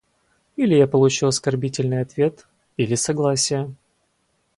[0.55, 3.75] Или я получу оскорбительный ответ, или согласие.